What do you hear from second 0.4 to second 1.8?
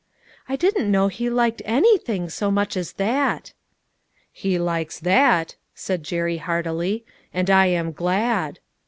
"I didn't know he liked